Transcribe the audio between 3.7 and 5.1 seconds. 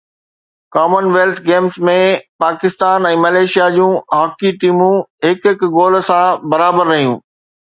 جون hockey ٽيمون